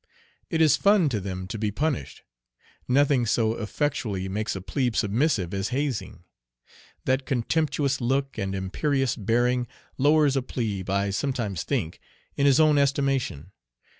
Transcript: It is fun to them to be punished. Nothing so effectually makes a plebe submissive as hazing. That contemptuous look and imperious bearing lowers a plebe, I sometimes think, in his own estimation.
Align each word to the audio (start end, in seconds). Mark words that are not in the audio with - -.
It 0.49 0.61
is 0.61 0.77
fun 0.77 1.09
to 1.09 1.19
them 1.19 1.45
to 1.49 1.59
be 1.59 1.69
punished. 1.69 2.23
Nothing 2.87 3.27
so 3.27 3.53
effectually 3.57 4.27
makes 4.27 4.55
a 4.55 4.61
plebe 4.61 4.95
submissive 4.95 5.53
as 5.53 5.67
hazing. 5.69 6.23
That 7.05 7.27
contemptuous 7.27 8.01
look 8.01 8.35
and 8.35 8.55
imperious 8.55 9.15
bearing 9.15 9.67
lowers 9.99 10.35
a 10.35 10.41
plebe, 10.41 10.89
I 10.89 11.11
sometimes 11.11 11.61
think, 11.61 11.99
in 12.35 12.47
his 12.47 12.59
own 12.59 12.79
estimation. 12.79 13.51